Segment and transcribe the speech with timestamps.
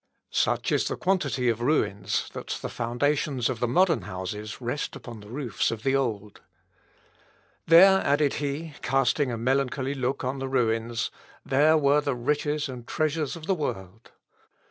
[0.31, 5.19] Such is the quantity of ruins, that the foundations of the modern houses rest upon
[5.19, 6.41] the roofs of the old.
[7.67, 11.11] "There," added he, casting a melancholy look on the ruins,
[11.45, 14.09] "there were the riches and treasures of the world."